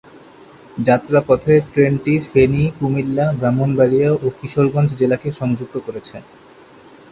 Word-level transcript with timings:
যাত্রাপথে 0.79 1.53
ট্রেনটি 1.71 2.13
ফেনী, 2.29 2.63
কুমিল্লা, 2.77 3.25
ব্রাহ্মণবাড়িয়া 3.39 4.09
ও 4.15 4.35
কিশোরগঞ্জ 4.37 4.89
জেলাকে 4.95 5.29
সংযুক্ত 5.39 5.75
করেছে। 5.85 6.17